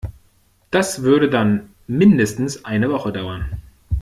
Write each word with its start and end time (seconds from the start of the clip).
Das 0.71 1.03
würde 1.03 1.29
dann 1.29 1.75
mindestens 1.85 2.65
eine 2.65 2.89
Woche 2.89 3.11
dauern. 3.11 3.61